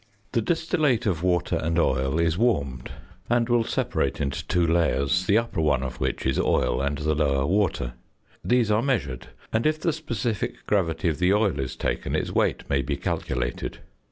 The 0.31 0.41
distillate 0.41 1.05
of 1.05 1.21
water 1.21 1.57
and 1.57 1.77
oil 1.77 2.19
is 2.19 2.35
warmed, 2.35 2.89
and 3.29 3.47
will 3.47 3.63
separate 3.63 4.19
into 4.19 4.43
two 4.47 4.65
layers, 4.65 5.27
the 5.27 5.37
upper 5.37 5.61
one 5.61 5.83
of 5.83 5.99
which 5.99 6.25
is 6.25 6.39
oil, 6.39 6.81
and 6.81 6.97
the 6.97 7.13
lower 7.13 7.45
water. 7.45 7.93
These 8.43 8.71
are 8.71 8.81
measured, 8.81 9.27
and 9.53 9.67
if 9.67 9.79
the 9.79 9.93
specific 9.93 10.65
gravity 10.65 11.07
of 11.07 11.19
the 11.19 11.31
oil 11.31 11.59
is 11.59 11.75
taken, 11.75 12.15
its 12.15 12.31
weight 12.31 12.67
may 12.67 12.81
be 12.81 12.97
calculated. 12.97 13.77